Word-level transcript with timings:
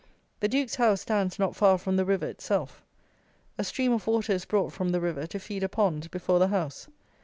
The 0.39 0.47
Duke's 0.47 0.77
house 0.77 1.01
stands 1.01 1.37
not 1.37 1.55
far 1.55 1.77
from 1.77 1.95
the 1.95 2.05
river 2.05 2.25
itself. 2.25 2.83
A 3.59 3.63
stream 3.63 3.91
of 3.93 4.07
water 4.07 4.33
is 4.33 4.45
brought 4.45 4.73
from 4.73 4.89
the 4.89 4.99
river 4.99 5.27
to 5.27 5.37
feed 5.39 5.61
a 5.61 5.69
pond 5.69 6.09
before 6.09 6.39
the 6.39 6.47
house. 6.47 6.87